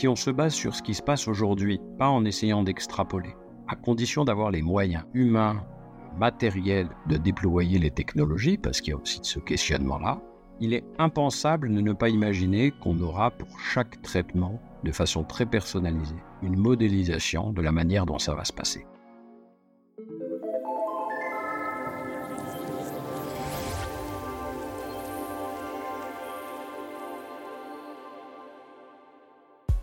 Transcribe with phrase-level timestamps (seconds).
[0.00, 3.36] si on se base sur ce qui se passe aujourd'hui, pas en essayant d'extrapoler,
[3.68, 5.62] à condition d'avoir les moyens humains,
[6.18, 10.22] matériels de déployer les technologies, parce qu'il y a aussi ce questionnement-là,
[10.58, 15.44] il est impensable de ne pas imaginer qu'on aura pour chaque traitement, de façon très
[15.44, 18.86] personnalisée, une modélisation de la manière dont ça va se passer.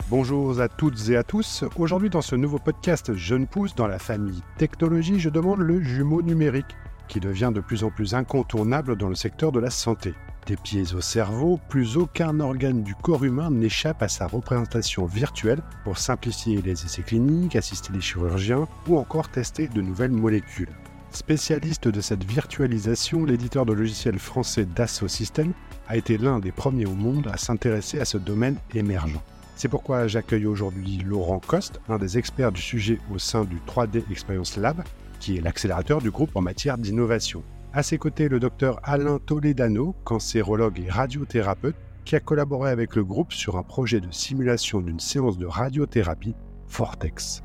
[0.09, 1.65] Bonjour à toutes et à tous.
[1.75, 6.21] Aujourd'hui, dans ce nouveau podcast Jeune Pousse dans la famille technologie, je demande le jumeau
[6.21, 6.77] numérique
[7.09, 10.13] qui devient de plus en plus incontournable dans le secteur de la santé.
[10.45, 15.61] Des pieds au cerveau, plus aucun organe du corps humain n'échappe à sa représentation virtuelle
[15.83, 20.71] pour simplifier les essais cliniques, assister les chirurgiens ou encore tester de nouvelles molécules.
[21.11, 25.51] Spécialiste de cette virtualisation, l'éditeur de logiciels français Dassault Systèmes
[25.89, 29.21] a été l'un des premiers au monde à s'intéresser à ce domaine émergent.
[29.57, 34.03] C'est pourquoi j'accueille aujourd'hui Laurent Coste, un des experts du sujet au sein du 3D
[34.11, 34.83] Experience Lab,
[35.19, 37.41] qui est l'accélérateur du groupe en matière d'innovation.
[37.73, 43.03] À ses côtés, le docteur Alain Toledano, cancérologue et radiothérapeute, qui a collaboré avec le
[43.03, 46.35] groupe sur un projet de simulation d'une séance de radiothérapie,
[46.69, 47.41] Vortex.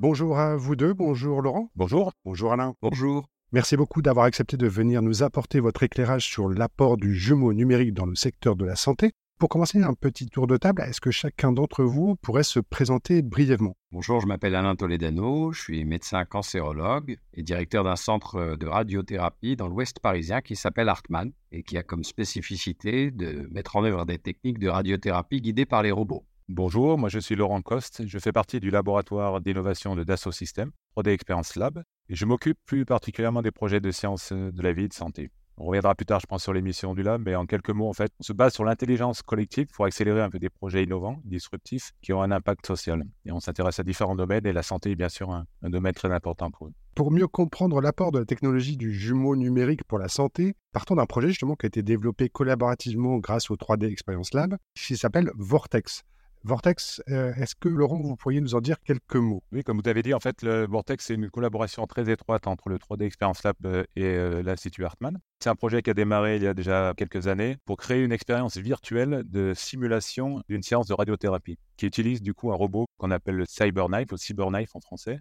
[0.00, 1.70] Bonjour à vous deux, bonjour Laurent.
[1.76, 2.12] Bonjour.
[2.24, 2.74] Bonjour Alain.
[2.82, 3.28] Bonjour.
[3.54, 7.94] Merci beaucoup d'avoir accepté de venir nous apporter votre éclairage sur l'apport du jumeau numérique
[7.94, 9.12] dans le secteur de la santé.
[9.38, 13.22] Pour commencer un petit tour de table, est-ce que chacun d'entre vous pourrait se présenter
[13.22, 13.76] brièvement?
[13.92, 19.54] Bonjour, je m'appelle Alain Toledano, je suis médecin cancérologue et directeur d'un centre de radiothérapie
[19.54, 24.04] dans l'ouest parisien qui s'appelle Hartmann et qui a comme spécificité de mettre en œuvre
[24.04, 26.26] des techniques de radiothérapie guidées par les robots.
[26.50, 30.72] Bonjour, moi je suis Laurent Coste, je fais partie du laboratoire d'innovation de Dassault Systèmes,
[30.94, 34.84] 3D Experience Lab, et je m'occupe plus particulièrement des projets de sciences de la vie
[34.84, 35.30] et de santé.
[35.56, 37.94] On reviendra plus tard, je pense, sur l'émission du Lab, mais en quelques mots, en
[37.94, 41.92] fait, on se base sur l'intelligence collective pour accélérer un peu des projets innovants, disruptifs,
[42.02, 43.04] qui ont un impact social.
[43.24, 46.12] Et on s'intéresse à différents domaines, et la santé est bien sûr un, domaine très
[46.12, 46.72] important pour eux.
[46.94, 51.06] Pour mieux comprendre l'apport de la technologie du jumeau numérique pour la santé, partons d'un
[51.06, 56.04] projet justement qui a été développé collaborativement grâce au 3D Experience Lab, qui s'appelle Vortex.
[56.46, 59.42] Vortex, euh, est-ce que Laurent, vous pourriez nous en dire quelques mots?
[59.50, 62.68] Oui, comme vous avez dit, en fait, le Vortex, c'est une collaboration très étroite entre
[62.68, 65.18] le 3D Experience Lab euh, et euh, l'Institut Hartmann.
[65.40, 68.12] C'est un projet qui a démarré il y a déjà quelques années pour créer une
[68.12, 73.10] expérience virtuelle de simulation d'une séance de radiothérapie qui utilise du coup un robot qu'on
[73.10, 75.20] appelle le CyberKnife ou CyberKnife en français.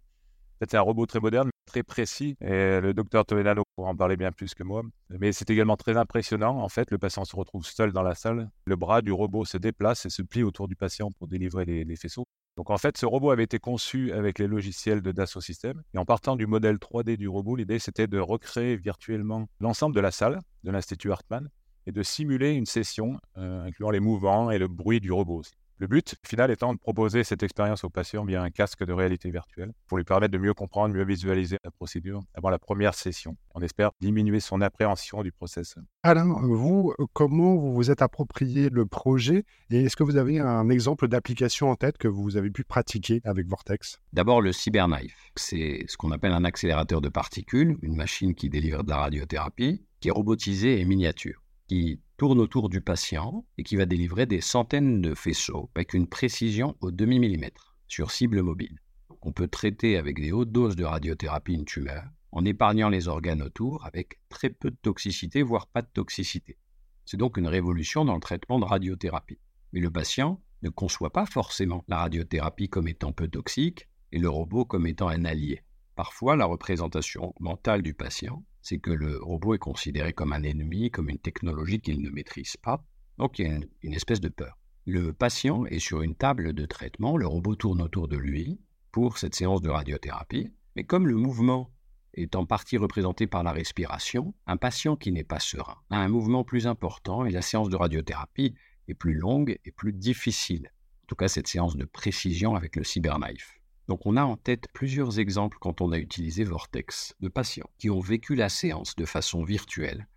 [0.60, 4.32] C'est un robot très moderne, très précis, et le docteur Toledano pourra en parler bien
[4.32, 4.84] plus que moi.
[5.10, 6.60] Mais c'est également très impressionnant.
[6.60, 8.50] En fait, le patient se retrouve seul dans la salle.
[8.66, 11.84] Le bras du robot se déplace et se plie autour du patient pour délivrer les,
[11.84, 12.26] les faisceaux.
[12.56, 15.82] Donc en fait, ce robot avait été conçu avec les logiciels de Dassault Systèmes.
[15.94, 20.02] Et en partant du modèle 3D du robot, l'idée c'était de recréer virtuellement l'ensemble de
[20.02, 21.50] la salle de l'Institut Hartmann
[21.88, 25.54] et de simuler une session euh, incluant les mouvements et le bruit du robot aussi.
[25.84, 29.30] Le but final étant de proposer cette expérience au patient via un casque de réalité
[29.32, 33.36] virtuelle pour lui permettre de mieux comprendre, mieux visualiser la procédure avant la première session.
[33.54, 35.76] On espère diminuer son appréhension du process.
[36.04, 40.70] Alain, vous, comment vous vous êtes approprié le projet et est-ce que vous avez un
[40.70, 44.00] exemple d'application en tête que vous avez pu pratiquer avec Vortex?
[44.14, 45.34] D'abord, le CyberKnife.
[45.36, 49.84] C'est ce qu'on appelle un accélérateur de particules, une machine qui délivre de la radiothérapie,
[50.00, 54.40] qui est robotisée et miniature, qui tourne autour du patient et qui va délivrer des
[54.40, 58.80] centaines de faisceaux avec une précision au demi-millimètre sur cible mobile.
[59.24, 63.42] On peut traiter avec des hautes doses de radiothérapie une tumeur en épargnant les organes
[63.42, 66.56] autour avec très peu de toxicité, voire pas de toxicité.
[67.04, 69.40] C'est donc une révolution dans le traitement de radiothérapie.
[69.74, 74.30] Mais le patient ne conçoit pas forcément la radiothérapie comme étant peu toxique et le
[74.30, 75.62] robot comme étant un allié.
[75.98, 80.90] Parfois, la représentation mentale du patient c'est que le robot est considéré comme un ennemi,
[80.90, 82.84] comme une technologie qu'il ne maîtrise pas.
[83.20, 84.58] Donc il y a une, espèce de peur.
[84.86, 88.60] Le patient est sur une table de traitement, le robot tourne autour de lui
[88.92, 91.72] pour cette séance de radiothérapie, mais comme le mouvement
[92.16, 96.08] est en partie représenté par la respiration, un patient qui n'est pas serein a un
[96.08, 98.56] mouvement plus important et la séance de radiothérapie
[98.88, 100.72] est plus longue et plus difficile.
[101.04, 103.60] En tout cas, cette séance de précision avec le cyberknife.
[103.88, 107.90] Donc on a en tête plusieurs exemples quand on a utilisé Vortex de patients qui
[107.90, 110.08] ont vécu la séance de façon virtuelle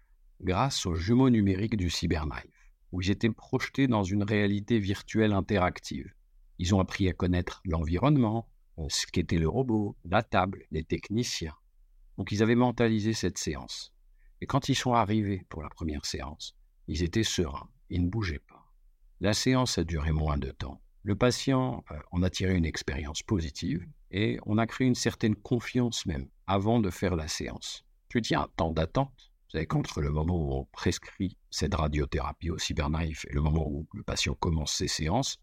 [0.40, 6.12] grâce au jumeau numérique du CyberKnife, où ils étaient projetés dans une réalité virtuelle interactive.
[6.58, 8.48] Ils ont appris à connaître l'environnement,
[8.88, 11.54] ce qu'était le robot, la table, les techniciens.
[12.18, 13.92] Donc ils avaient mentalisé cette séance.
[14.40, 18.38] Et quand ils sont arrivés pour la première séance, ils étaient sereins, ils ne bougeaient
[18.38, 18.72] pas.
[19.20, 20.80] La séance a duré moins de temps.
[21.06, 26.04] Le patient en a tiré une expérience positive et on a créé une certaine confiance
[26.04, 27.84] même avant de faire la séance.
[28.08, 32.50] Tu dis un temps d'attente, Vous savez qu'entre le moment où on prescrit cette radiothérapie
[32.50, 35.38] au cyberknife et le moment où le patient commence ses séances,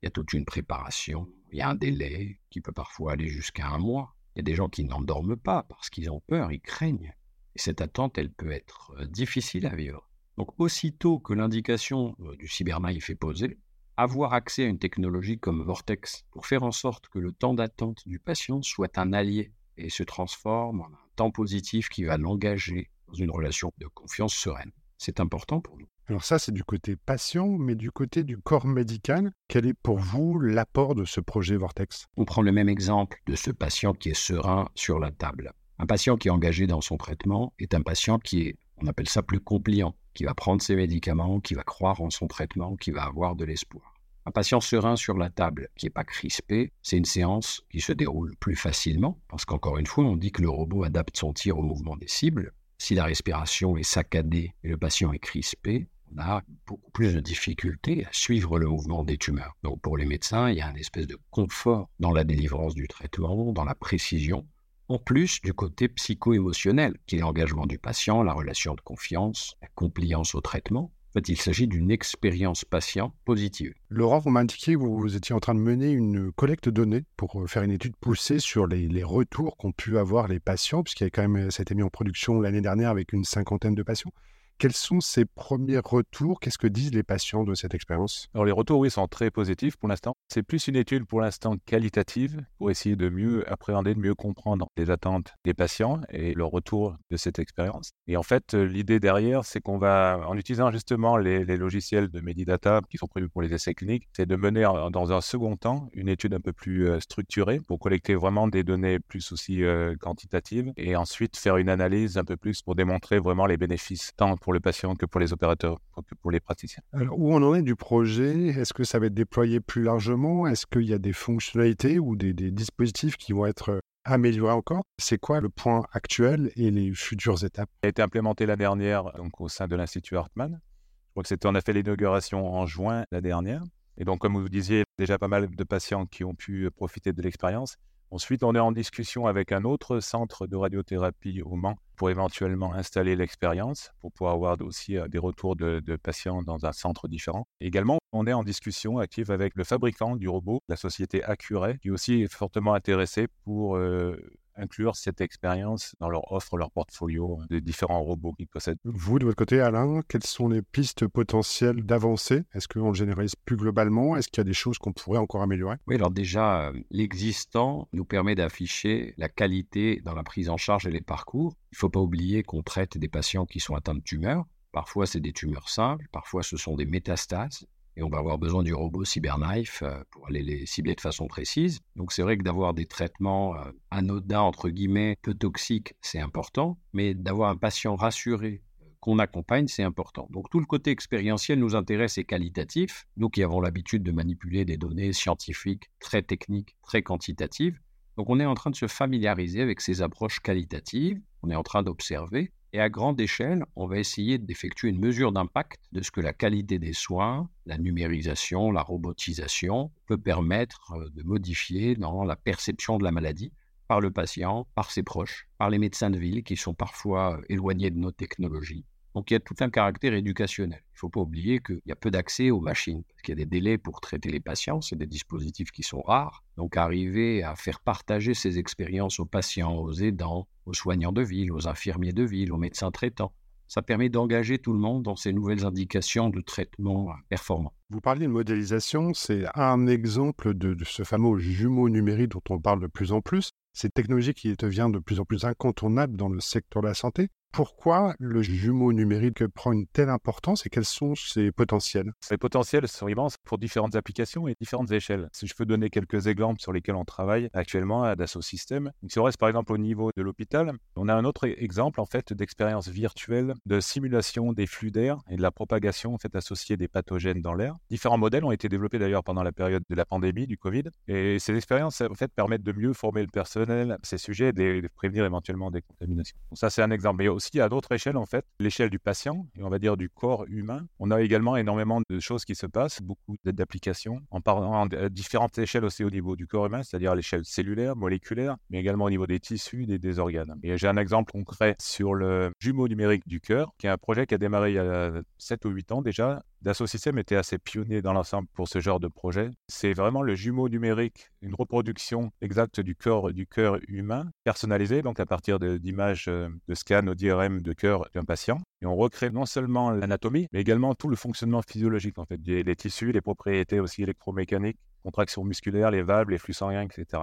[0.00, 3.26] il y a toute une préparation, il y a un délai qui peut parfois aller
[3.26, 4.14] jusqu'à un mois.
[4.36, 7.12] Il y a des gens qui n'endorment pas parce qu'ils ont peur, ils craignent.
[7.56, 10.08] Et cette attente, elle peut être euh, difficile à vivre.
[10.36, 13.58] Donc aussitôt que l'indication euh, du cyberknife est posée,
[13.98, 18.06] avoir accès à une technologie comme Vortex pour faire en sorte que le temps d'attente
[18.06, 22.90] du patient soit un allié et se transforme en un temps positif qui va l'engager
[23.08, 24.70] dans une relation de confiance sereine.
[24.98, 25.88] C'est important pour nous.
[26.06, 29.98] Alors ça, c'est du côté patient, mais du côté du corps médical, quel est pour
[29.98, 32.06] vous l'apport de ce projet Vortex?
[32.16, 35.52] On prend le même exemple de ce patient qui est serein sur la table.
[35.80, 39.08] Un patient qui est engagé dans son traitement est un patient qui est, on appelle
[39.08, 42.90] ça plus compliant, qui va prendre ses médicaments, qui va croire en son traitement, qui
[42.90, 43.94] va avoir de l'espoir.
[44.26, 47.92] Un patient serein sur la table, qui n'est pas crispé, c'est une séance qui se
[47.92, 51.58] déroule plus facilement, parce qu'encore une fois, on dit que le robot adapte son tir
[51.58, 52.52] au mouvement des cibles.
[52.78, 57.20] Si la respiration est saccadée et le patient est crispé, on a beaucoup plus de
[57.20, 59.56] difficultés à suivre le mouvement des tumeurs.
[59.62, 62.88] Donc pour les médecins, il y a une espèce de confort dans la délivrance du
[62.88, 64.46] traitement, dans la précision,
[64.88, 69.68] en plus du côté psycho-émotionnel, qui est l'engagement du patient, la relation de confiance, la
[69.74, 70.92] compliance au traitement.
[71.16, 73.74] En il s'agit d'une expérience patient positive.
[73.88, 77.40] Laurent, vous m'indiquiez que vous étiez en train de mener une collecte de données pour
[77.40, 81.06] euh, faire une étude poussée sur les, retours qu'ont pu avoir les patients, puisqu'il y
[81.06, 83.82] a quand même, ça a été mis en production l'année dernière avec une cinquantaine de
[83.82, 84.12] patients.
[84.60, 86.40] Quels sont ces premiers retours?
[86.40, 88.26] Qu'est-ce que disent les patients de cette expérience?
[88.34, 90.14] Alors les retours, oui, sont très positifs pour l'instant.
[90.26, 94.66] C'est plus une étude pour l'instant qualitative pour essayer de mieux appréhender, de mieux comprendre
[94.76, 97.92] les attentes des patients et le retour de cette expérience.
[98.08, 102.20] Et en fait, euh, l'idée derrière, c'est qu'on va, en utilisant justement les, logiciels de
[102.20, 105.88] Medidata qui sont prévus pour les essais cliniques, c'est de mener dans un second temps
[105.92, 109.94] une étude un peu plus euh, structurée pour collecter vraiment des données plus aussi euh,
[110.00, 114.36] quantitatives et ensuite faire une analyse un peu plus pour démontrer vraiment les bénéfices tant
[114.36, 116.82] pour pour le patient que pour les opérateurs, que pour les praticiens.
[116.94, 118.46] Alors, où on en est du projet?
[118.46, 120.46] Est-ce que ça va être déployé plus largement?
[120.46, 124.84] Est-ce qu'il y a des fonctionnalités ou des, dispositifs qui vont être euh, améliorés encore?
[124.96, 127.68] C'est quoi le point actuel et les futures étapes?
[127.82, 130.58] Il a été implémenté la dernière donc, au sein de l'Institut Hartmann.
[130.62, 133.62] Je crois que c'était, on a fait l'inauguration en juin la dernière.
[133.98, 137.12] Et donc, comme vous disiez, déjà pas mal de patients qui ont pu euh, profiter
[137.12, 137.76] de l'expérience.
[138.10, 142.72] Ensuite, on est en discussion avec un autre centre de radiothérapie au Mans pour éventuellement
[142.74, 147.46] installer l'expérience, pour pouvoir avoir aussi euh, des retours de, patients dans un centre différent.
[147.60, 151.90] également, on est en discussion active avec le fabricant du robot, la société Accuray, qui
[151.90, 154.16] aussi est fortement intéressé pour euh,
[154.58, 158.78] inclure cette expérience dans leur offre, leur portfolio de différents robots qu'ils possèdent.
[158.84, 162.44] Vous, de votre côté, Alain, quelles sont les pistes potentielles d'avancée?
[162.54, 164.16] Est-ce qu'on le généralise plus globalement?
[164.16, 165.76] Est-ce qu'il y a des choses qu'on pourrait encore améliorer?
[165.86, 170.86] Oui, alors déjà, euh, l'existant nous permet d'afficher la qualité dans la prise en charge
[170.86, 171.54] et les parcours.
[171.72, 174.44] Il ne faut pas oublier qu'on traite des patients qui sont atteints de tumeurs.
[174.72, 177.66] Parfois, c'est des tumeurs simples, parfois, ce sont des métastases
[177.98, 181.26] et on va avoir besoin du robot CyberKnife euh, pour aller les cibler de façon
[181.26, 181.80] précise.
[181.96, 186.78] Donc c'est vrai que d'avoir des traitements euh, anodins, entre guillemets, peu toxiques, c'est important,
[186.92, 190.28] mais d'avoir un patient rassuré euh, qu'on accompagne, c'est important.
[190.30, 193.04] Donc tout le côté expérientiel nous intéresse et qualitatif.
[193.16, 197.80] Nous qui avons l'habitude de manipuler des données scientifiques très techniques, très quantitatives.
[198.16, 201.62] Donc on est en train de se familiariser avec ces approches qualitatives, on est en
[201.64, 206.10] train d'observer, et à grande échelle, on va essayer d'effectuer une mesure d'impact de ce
[206.10, 212.24] que la qualité des soins, la numérisation, la robotisation peut permettre euh, de modifier dans
[212.24, 213.52] la perception de la maladie
[213.86, 217.42] par le patient, par ses proches, par les médecins de ville qui sont parfois euh,
[217.48, 218.84] éloignés de nos technologies.
[219.14, 220.80] Donc il y a tout un caractère éducationnel.
[220.82, 223.40] Il ne faut pas oublier qu'il y a peu d'accès aux machines, parce qu'il y
[223.40, 226.44] a des délais pour traiter les patients, c'est des dispositifs qui sont rares.
[226.56, 231.52] Donc arriver à faire partager ces expériences aux patients, aux aidants, aux soignants de ville,
[231.52, 233.32] aux infirmiers de ville, aux médecins traitants,
[233.68, 237.74] ça permet d'engager tout le monde dans ces nouvelles indications de traitement performant.
[237.90, 242.58] Vous parliez de modélisation, c'est un exemple de, de, ce fameux jumeau numérique dont on
[242.58, 243.50] parle de plus en plus.
[243.74, 247.28] Cette technologie qui devient de plus en plus incontournable dans le secteur de la santé.
[247.52, 252.12] Pourquoi le jumeau numérique prend une telle importance et quels sont ses potentiels?
[252.20, 255.28] Ses potentiels sont immenses pour différentes applications et différentes échelles.
[255.32, 258.92] Si je peux donner quelques exemples sur lesquels on travaille actuellement à Dassault Systèmes.
[259.08, 262.06] Si on reste par exemple au niveau de l'hôpital, on a un autre exemple en
[262.06, 266.76] fait d'expérience virtuelle de simulation des flux d'air et de la propagation en fait associée
[266.76, 267.74] des pathogènes dans l'air.
[267.90, 271.38] Différents modèles ont été développés d'ailleurs pendant la période de la pandémie du Covid et
[271.40, 274.88] ces expériences en fait permettent de mieux former le personnel à ces sujets et de
[274.94, 276.36] prévenir éventuellement des contaminations.
[276.52, 277.16] Ça c'est un exemple.
[277.18, 280.10] Mais aussi à d'autres échelles, en fait, l'échelle du patient, et on va dire du
[280.10, 280.86] corps humain.
[280.98, 285.56] On a également énormément de choses qui se passent, beaucoup d'applications, en parlant à différentes
[285.58, 289.10] échelles aussi au niveau du corps humain, c'est-à-dire à l'échelle cellulaire, moléculaire, mais également au
[289.10, 290.58] niveau des tissus des organes.
[290.64, 294.26] Et j'ai un exemple concret sur le jumeau numérique du cœur, qui est un projet
[294.26, 297.56] qui a démarré il y a 7 ou 8 ans déjà, Dassault Systèmes était assez
[297.56, 299.50] pionnier dans l'ensemble pour ce genre de projet.
[299.68, 305.20] C'est vraiment le jumeau numérique, une reproduction exacte du corps, du cœur humain, personnalisé donc
[305.20, 308.60] à partir d'images euh, de, scan au DRM de cœur d'un patient.
[308.82, 312.76] Et on recrée non seulement l'anatomie, mais également tout le fonctionnement physiologique, en fait, les
[312.76, 317.22] tissus, les propriétés aussi électromécaniques, contractions musculaires, les valves, les flux sanguins, etc.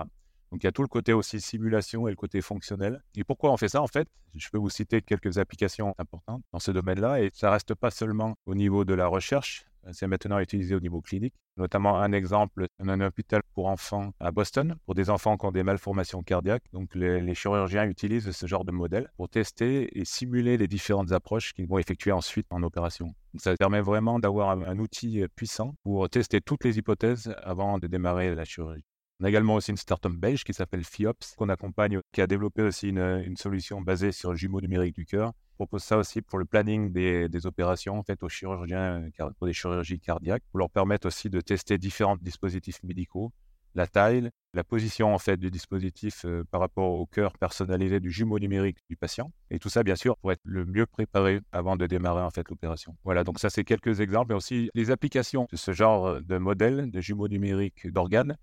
[0.51, 3.01] Donc il y a tout le côté aussi simulation et le côté fonctionnel.
[3.15, 4.07] Et pourquoi on fait ça en fait?
[4.35, 8.35] Je peux vous citer quelques applications importantes dans ce domaine-là et ça reste pas seulement
[8.45, 11.33] au niveau de la recherche, c'est maintenant utilisé au niveau clinique.
[11.57, 15.63] Notamment un exemple, un hôpital pour enfants à Boston, pour des enfants qui ont des
[15.63, 16.63] malformations cardiaques.
[16.73, 21.53] Donc les, chirurgiens utilisent ce genre de modèle pour tester et simuler les différentes approches
[21.53, 23.13] qu'ils vont effectuer ensuite en opération.
[23.37, 28.35] ça permet vraiment d'avoir un outil puissant pour tester toutes les hypothèses avant de démarrer
[28.35, 28.83] la chirurgie.
[29.21, 32.61] On a également aussi une startup belge qui s'appelle FIOPS, qu'on accompagne, qui a développé
[32.63, 35.31] aussi une, solution basée sur le jumeau numérique du cœur.
[35.53, 39.07] On propose ça aussi pour le planning des, opérations faites aux chirurgiens
[39.37, 43.31] pour des chirurgies cardiaques, pour leur permettre aussi de tester différents dispositifs médicaux,
[43.73, 48.09] la taille, la position en fait du dispositif euh, par rapport au cœur personnalisé du
[48.09, 49.31] jumeau numérique du patient.
[49.49, 52.49] Et tout ça, bien sûr, pour être le mieux préparé avant de démarrer en fait
[52.49, 52.95] l'opération.
[53.05, 56.91] Voilà, donc ça c'est quelques exemples, mais aussi les applications de ce genre de modèle
[56.91, 58.37] de jumeau numérique d'organes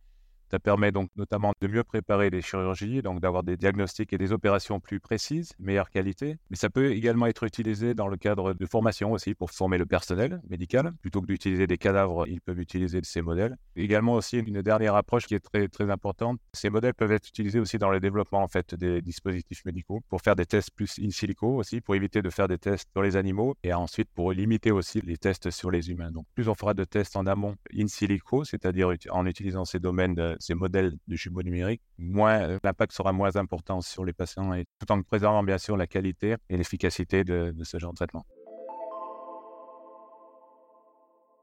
[0.52, 4.32] ça permet donc notamment de mieux préparer les chirurgies, donc d'avoir des diagnostics et des
[4.32, 6.36] opérations plus précises, meilleure qualité.
[6.50, 9.86] Mais ça peut également être utilisé dans le cadre de formation aussi pour former le
[9.86, 10.92] personnel médical.
[11.00, 13.56] Plutôt que d'utiliser des cadavres, ils peuvent utiliser ces modèles.
[13.76, 16.38] Également aussi une dernière approche qui est très très importante.
[16.52, 20.20] Ces modèles peuvent être utilisés aussi dans le développement en fait des dispositifs médicaux pour
[20.20, 23.16] faire des tests plus in silico aussi pour éviter de faire des tests sur les
[23.16, 26.10] animaux et ensuite pour limiter aussi les tests sur les humains.
[26.10, 30.14] Donc plus on fera de tests en amont in silico, c'est-à-dire en utilisant ces domaines
[30.14, 34.52] de ces modèles de jumeaux numériques, moins euh, l'impact sera moins important sur les patients,
[34.52, 38.26] et tout en préservant bien sûr la qualité et l'efficacité de, ce genre de traitement.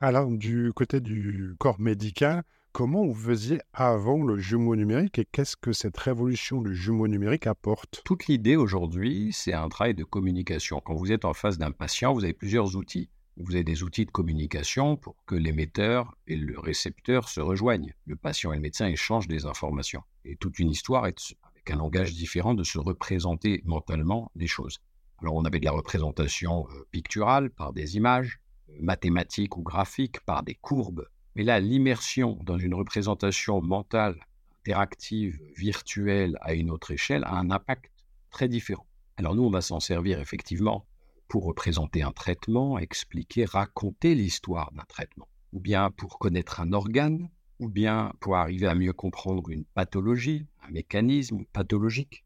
[0.02, 5.58] Alors, du côté du corps médical, comment vous faisiez avant le jumeau numérique et qu'est-ce
[5.58, 8.02] que cette révolution du jumeau numérique apporte?
[8.06, 10.80] Toute l'idée aujourd'hui, c'est un travail de communication.
[10.80, 13.10] Quand vous êtes en face d'un patient, vous avez plusieurs outils.
[13.42, 17.94] Vous avez des outils de communication pour que l'émetteur et le récepteur se rejoignent.
[18.06, 20.04] Le patient et le médecin échangent des informations.
[20.26, 24.80] Et toute une histoire est, avec un langage différent, de se représenter mentalement les choses.
[25.20, 30.20] Alors on avait de la représentation euh, picturale par des images, euh, mathématiques ou graphiques
[30.26, 31.08] par des courbes.
[31.36, 34.20] Mais là, l'immersion dans une représentation mentale,
[34.66, 37.90] interactive, virtuelle à une autre échelle a un impact
[38.32, 38.86] très différent.
[39.16, 40.86] Alors nous, on va s'en servir effectivement
[41.30, 47.30] pour représenter un traitement, expliquer, raconter l'histoire d'un traitement, ou bien pour connaître un organe,
[47.60, 52.26] ou bien pour arriver à mieux comprendre une pathologie, un mécanisme pathologique.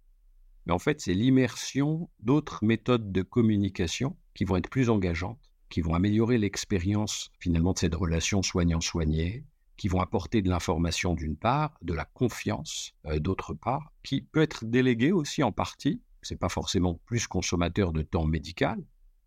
[0.66, 5.82] Mais en fait, c'est l'immersion d'autres méthodes de communication qui vont être plus engageantes, qui
[5.82, 9.44] vont améliorer l'expérience finalement de cette relation soignant-soigné,
[9.76, 14.42] qui vont apporter de l'information d'une part, de la confiance euh, d'autre part, qui peut
[14.42, 16.02] être déléguée aussi en partie.
[16.22, 18.82] C'est pas forcément plus consommateur de temps médical,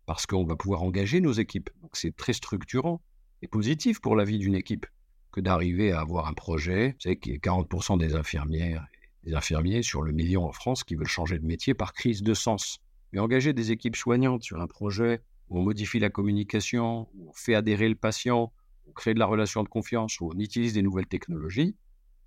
[0.07, 1.69] parce qu'on va pouvoir engager nos équipes.
[1.81, 3.01] Donc c'est très structurant
[3.43, 4.87] et positif pour la vie d'une équipe
[5.31, 6.93] que d'arriver à avoir un projet.
[6.93, 8.87] Vous savez qu'il y a 40% des infirmières
[9.23, 12.23] et des infirmiers sur le million en France qui veulent changer de métier par crise
[12.23, 12.79] de sens.
[13.11, 17.33] Mais engager des équipes soignantes sur un projet où on modifie la communication, où on
[17.33, 18.53] fait adhérer le patient,
[18.85, 21.75] où on crée de la relation de confiance, où on utilise des nouvelles technologies,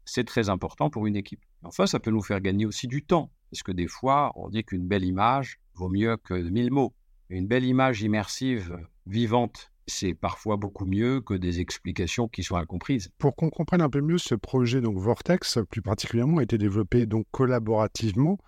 [0.04, 1.40] c'est très important pour une équipe.
[1.62, 4.64] Enfin, ça peut nous faire gagner aussi du temps, parce que des fois, on dit
[4.64, 6.94] qu'une belle image vaut mieux que mille mots.
[7.30, 13.12] Une belle image immersive, vivante, c'est parfois beaucoup mieux que des explications qui soient incomprises.
[13.18, 17.06] Pour qu'on comprenne un peu mieux ce projet, donc Vortex, plus particulièrement, a été développé
[17.06, 18.38] donc collaborativement.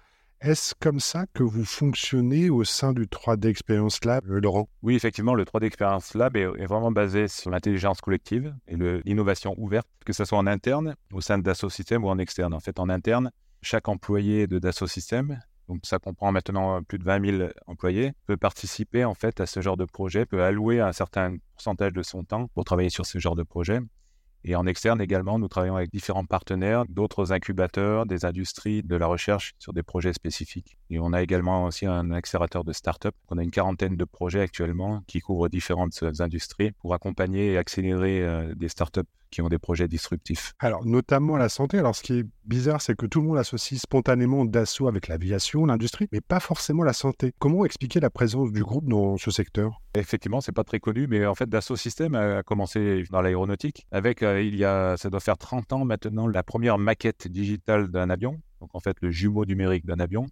[0.40, 4.68] Est-ce comme ça que vous fonctionnez au sein du 3D Experience Lab, euh, Laurent?
[4.82, 8.74] Oui, effectivement, le 3D Experience Lab est, vraiment basé sur l'intelligence collective et
[9.04, 12.52] l'innovation ouverte, que ce soit en interne, au sein de Dassault Systèmes ou en externe.
[12.52, 13.30] En fait, en interne,
[13.62, 18.36] chaque employé de Dassault Systèmes donc ça comprend maintenant plus de 20 000 employés, peut
[18.36, 22.24] participer en fait à ce genre de projet, peut allouer un certain pourcentage de son
[22.24, 23.80] temps pour travailler sur ce genre de projet.
[24.44, 29.06] Et en externe également, nous travaillons avec différents partenaires, d'autres incubateurs, des industries, de la
[29.06, 30.78] recherche sur des projets spécifiques.
[30.92, 33.14] Et on a également aussi un accélérateur de start-up.
[33.30, 38.52] On a une quarantaine de projets actuellement qui couvrent différentes industries pour accompagner et accélérer
[38.54, 40.52] des start-up qui ont des projets disruptifs.
[40.60, 41.78] Alors, notamment la santé.
[41.78, 45.66] Alors, ce qui est bizarre, c'est que tout le monde associe spontanément Dassault avec l'aviation,
[45.66, 47.32] l'industrie, mais pas forcément la santé.
[47.38, 49.80] Comment expliquer la présence du groupe dans ce secteur?
[49.94, 54.22] Effectivement, c'est pas très connu, mais en fait, Dassault Systèmes a commencé dans l'aéronautique avec,
[54.22, 58.10] euh, il y a, ça doit faire 30 ans maintenant, la première maquette digitale d'un
[58.10, 58.38] avion.
[58.60, 60.26] Donc, en fait, le jumeau numérique d'un avion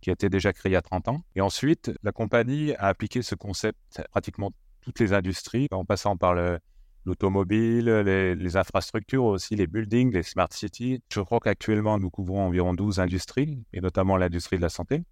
[0.00, 1.22] qui a été déjà créé il y a 30 ans.
[1.36, 6.16] Et ensuite, la compagnie a appliqué ce concept à pratiquement toutes les industries, en passant
[6.16, 6.58] par le,
[7.04, 11.02] l'automobile, les, infrastructures aussi, les buildings, les smart cities.
[11.12, 15.02] Je crois qu'actuellement, nous couvrons environ 12 industries, et notamment l'industrie de la santé.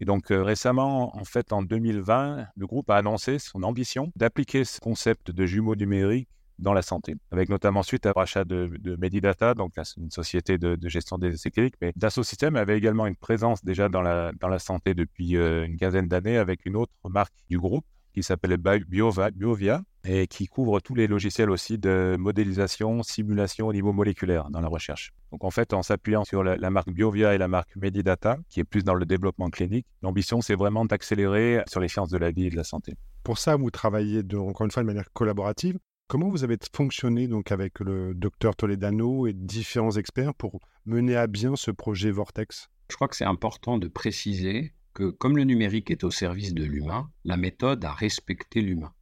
[0.00, 4.64] Et donc euh, récemment, en fait, en 2020, le groupe a annoncé son ambition d'appliquer
[4.64, 6.28] ce concept de jumeaux numériques
[6.62, 11.18] dans la santé, avec notamment suite à rachat de, Medidata, donc une société de, gestion
[11.18, 11.74] des essais cliniques.
[11.80, 15.66] Mais Dassault Systèmes avait également une présence déjà dans la, dans la santé depuis euh,
[15.66, 20.80] une quinzaine d'années avec une autre marque du groupe qui s'appelle Biovia et qui couvre
[20.80, 25.12] tous les logiciels aussi de modélisation, simulation au niveau moléculaire dans la recherche.
[25.30, 28.64] Donc en fait, en s'appuyant sur la, marque Biovia et la marque Medidata, qui est
[28.64, 32.46] plus dans le développement clinique, l'ambition c'est vraiment d'accélérer sur les sciences de la vie
[32.46, 32.94] et de la santé.
[33.22, 35.78] Pour ça, vous travaillez de, encore une fois de manière collaborative.
[36.12, 41.26] Comment vous avez fonctionné donc avec le docteur Toledano et différents experts pour mener à
[41.26, 42.68] bien ce projet Vortex?
[42.90, 46.64] Je crois que c'est important de préciser que comme le numérique est au service de
[46.64, 48.92] l'humain, la méthode a respecté l'humain.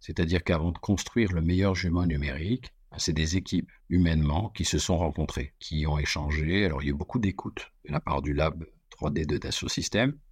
[0.00, 4.80] C'est-à-dire qu'avant de construire le meilleur jumeau numérique, ben, c'est des équipes humainement qui se
[4.80, 6.64] sont rencontrées, qui ont échangé.
[6.64, 8.66] Alors il y a eu beaucoup d'écoute de la part du lab
[9.00, 9.68] 3D de Dassault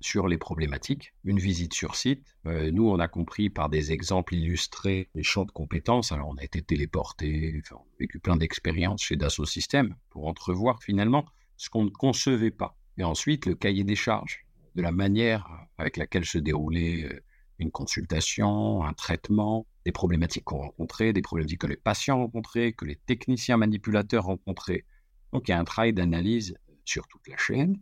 [0.00, 2.34] sur les problématiques, une visite sur site.
[2.46, 6.10] Euh, nous, on a compris par des exemples illustrés les champs de compétences.
[6.10, 10.82] Alors on a été téléportés, on a vécu plein d'expériences chez Dassault Systèmes pour entrevoir
[10.82, 12.76] finalement ce qu'on ne concevait pas.
[12.98, 14.44] Et ensuite, le cahier des charges
[14.74, 17.20] de la manière avec laquelle se déroulait euh,
[17.58, 22.84] une consultation, un traitement, des problématiques qu'on rencontrait, des problématiques que les patients rencontraient, que
[22.84, 24.84] les techniciens manipulateurs rencontraient.
[25.32, 27.78] Donc il y a un travail d'analyse sur toute la chaîne.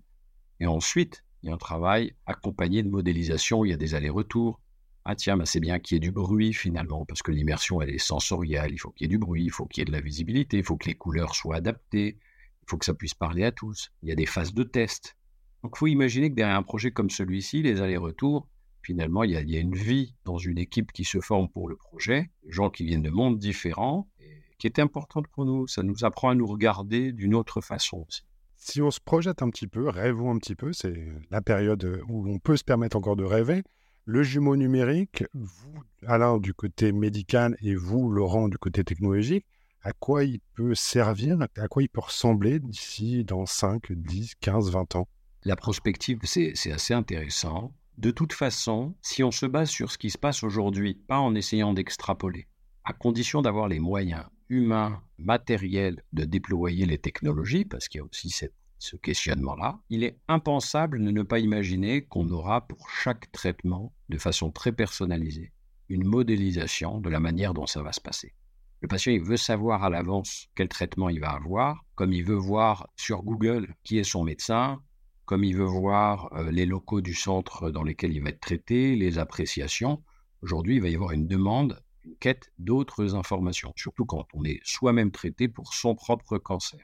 [0.65, 4.63] Et ensuite, il y a un travail accompagné de modélisation, il y a des allers-retours.
[5.05, 7.99] Ah tiens, c'est bien qu'il y ait du bruit finalement, parce que l'immersion, elle est
[7.99, 10.01] sensorielle, il faut qu'il y ait du bruit, il faut qu'il y ait de la
[10.01, 12.17] visibilité, il faut que les couleurs soient adaptées,
[12.63, 13.93] il faut que ça puisse parler à tous.
[14.03, 15.19] Il y a des phases de test.
[15.63, 18.49] Donc il faut imaginer que derrière un projet comme celui-ci, les allers-retours,
[18.81, 22.31] finalement, il y, a, une vie dans une équipe qui se forme pour le projet,
[22.49, 25.67] gens qui viennent de mondes différents, et qui est importante pour nous.
[25.67, 28.23] Ça nous apprend à nous regarder d'une autre façon aussi.
[28.67, 32.27] Si on se projette un petit peu, rêvons un petit peu, c'est la période où
[32.27, 33.63] on peut se permettre encore de rêver.
[34.07, 39.45] Le jumeau numérique, vous, Alain, du côté médical et vous, Laurent, du côté technologique,
[39.83, 44.71] à quoi il peut servir, à quoi il peut ressembler d'ici dans 5, 10, 15,
[44.71, 45.09] 20 ans?
[45.45, 47.71] La prospective, c'est assez intéressant.
[47.99, 51.35] De toute façon, si on se base sur ce qui se passe aujourd'hui, pas en
[51.35, 52.49] essayant d'extrapoler,
[52.83, 58.07] à condition d'avoir les moyens humains, matériels de déployer les technologies, parce qu'il y a
[58.07, 58.31] aussi
[58.79, 64.19] ce questionnement-là, il est impensable de ne pas imaginer qu'on aura pour chaque traitement, de
[64.19, 65.53] façon très personnalisée,
[65.89, 68.35] une modélisation de la manière dont ça va se passer.
[68.81, 72.35] Le patient, il veut savoir à l'avance quel traitement il va avoir, comme il veut
[72.35, 74.83] voir sur Google qui est son médecin,
[75.25, 78.95] comme il veut voir euh, les locaux du centre dans lesquels il va être traité,
[78.95, 80.03] les appréciations,
[80.43, 84.61] aujourd'hui, il va y avoir une demande, une quête d'autres informations, surtout quand on est
[84.65, 86.81] soi-même traité pour son propre cancer.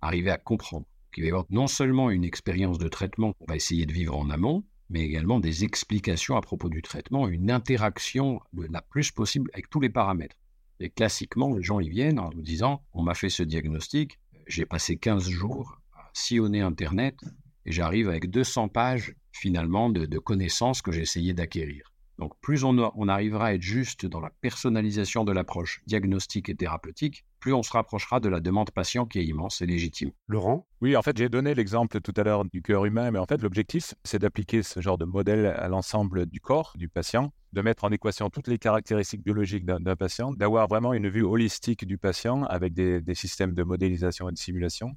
[0.00, 3.56] Arriver à comprendre qu'il va y avoir non seulement une expérience de traitement qu'on va
[3.56, 8.40] essayer de vivre en amont, mais également des explications à propos du traitement, une interaction
[8.56, 10.36] la plus possible avec tous les paramètres.
[10.80, 14.66] Et classiquement, les gens y viennent en nous disant, on m'a fait ce diagnostic, j'ai
[14.66, 17.20] passé 15 jours à sillonner Internet,
[17.64, 21.91] et j'arrive avec 200 pages finalement de, connaissances que j'ai essayé d'acquérir.
[22.18, 26.54] Donc plus on, on, arrivera à être juste dans la personnalisation de l'approche diagnostique et
[26.54, 30.12] thérapeutique, plus on se rapprochera de la demande patient qui est immense et légitime.
[30.28, 30.66] Laurent?
[30.80, 33.42] Oui, en fait, j'ai donné l'exemple tout à l'heure du cœur humain, mais en fait,
[33.42, 37.84] l'objectif, c'est d'appliquer ce genre de modèle à l'ensemble du corps du patient, de mettre
[37.84, 42.44] en équation toutes les caractéristiques biologiques d'un patient, d'avoir vraiment une vue holistique du patient
[42.44, 44.96] avec des systèmes de modélisation et de simulation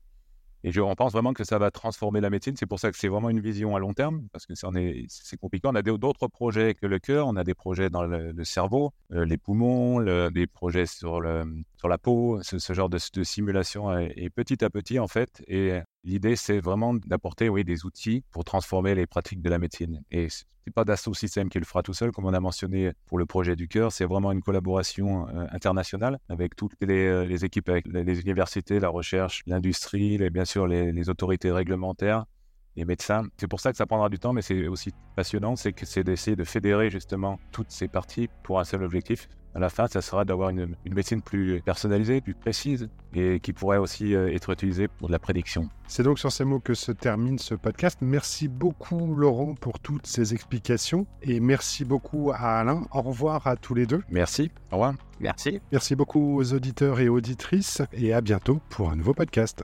[0.65, 2.55] et je, on pense vraiment que ça va transformer la médecine.
[2.57, 5.67] C'est pour ça que c'est vraiment une vision à long terme, parce que c'est compliqué.
[5.67, 9.25] On a d'autres projets que le cœur, on a des projets dans le, cerveau, euh,
[9.25, 10.01] les poumons,
[10.31, 11.43] des projets sur, le,
[11.77, 13.95] sur la peau, ce, genre de, simulation.
[13.95, 15.43] Et, petit à petit, en fait,
[16.05, 20.01] l'idée, c'est vraiment d'apporter oui, des outils pour transformer les pratiques de la médecine.
[20.11, 20.27] Et
[20.67, 23.25] n'est pas Dassault Systèmes qui le fera tout seul, comme on a mentionné pour le
[23.25, 23.91] projet du cœur.
[23.91, 28.89] C'est vraiment une collaboration euh, internationale avec toutes euh, les, équipes, avec les, universités, la
[28.89, 32.25] recherche, l'industrie, bien sûr les, autorités réglementaires
[32.77, 33.23] les médecins.
[33.37, 36.03] C'est pour ça que ça prendra du temps, mais c'est aussi passionnant, c'est que c'est
[36.03, 39.29] d'essayer de fédérer justement toutes ces parties pour un seul objectif.
[39.55, 43.77] À la fin, ça sera d'avoir une, médecine plus personnalisée, plus précise, et qui pourrait
[43.77, 45.69] aussi euh, être utilisée pour de la prédiction.
[45.87, 47.99] C'est donc sur ces mots que se termine ce podcast.
[48.01, 52.85] Merci beaucoup Laurent pour toutes ces explications, et merci beaucoup à Alain.
[52.91, 54.01] Au revoir à tous les deux.
[54.09, 54.51] Merci.
[54.71, 54.95] Au revoir.
[55.21, 55.61] Merci.
[55.71, 59.63] Merci beaucoup aux auditeurs et auditrices, et à bientôt pour un nouveau podcast.